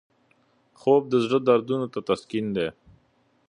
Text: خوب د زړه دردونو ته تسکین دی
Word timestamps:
خوب 0.79 1.03
د 1.09 1.13
زړه 1.23 1.39
دردونو 1.47 1.87
ته 1.93 1.99
تسکین 2.07 2.45
دی 2.55 2.67